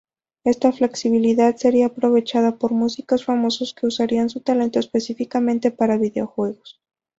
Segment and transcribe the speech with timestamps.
[0.43, 6.81] Este flexibilidad sería aprovechada por músicos famosos que usarían su talento específicamente para videojuegos.